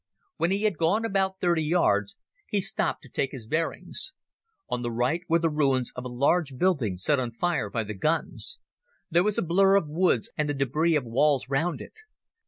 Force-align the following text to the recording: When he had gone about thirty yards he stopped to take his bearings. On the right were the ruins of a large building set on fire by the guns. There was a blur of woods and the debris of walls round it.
When 0.37 0.49
he 0.49 0.63
had 0.63 0.79
gone 0.79 1.05
about 1.05 1.39
thirty 1.39 1.61
yards 1.61 2.17
he 2.47 2.59
stopped 2.59 3.03
to 3.03 3.07
take 3.07 3.31
his 3.33 3.45
bearings. 3.45 4.13
On 4.67 4.81
the 4.81 4.89
right 4.91 5.21
were 5.29 5.37
the 5.37 5.51
ruins 5.51 5.91
of 5.95 6.05
a 6.05 6.09
large 6.09 6.57
building 6.57 6.97
set 6.97 7.19
on 7.19 7.29
fire 7.29 7.69
by 7.69 7.83
the 7.83 7.93
guns. 7.93 8.59
There 9.11 9.23
was 9.23 9.37
a 9.37 9.43
blur 9.43 9.75
of 9.75 9.87
woods 9.87 10.31
and 10.35 10.49
the 10.49 10.55
debris 10.55 10.95
of 10.95 11.05
walls 11.05 11.49
round 11.49 11.81
it. 11.81 11.99